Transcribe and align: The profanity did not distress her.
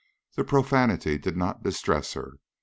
The 0.35 0.43
profanity 0.43 1.19
did 1.19 1.37
not 1.37 1.61
distress 1.61 2.13
her. 2.13 2.37